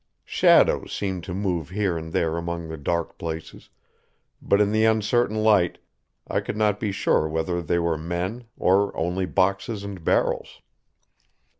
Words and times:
Shadows 0.25 0.91
seemed 0.91 1.23
to 1.25 1.33
move 1.35 1.69
here 1.69 1.95
and 1.95 2.11
there 2.11 2.35
among 2.35 2.69
the 2.69 2.75
dark 2.79 3.19
places, 3.19 3.69
but 4.41 4.59
in 4.59 4.71
the 4.71 4.83
uncertain 4.83 5.35
light 5.43 5.77
I 6.27 6.39
could 6.39 6.57
not 6.57 6.79
be 6.79 6.91
sure 6.91 7.27
whether 7.27 7.61
they 7.61 7.77
were 7.77 7.99
men, 7.99 8.45
or 8.57 8.97
only 8.97 9.27
boxes 9.27 9.83
and 9.83 10.03
barrels. 10.03 10.63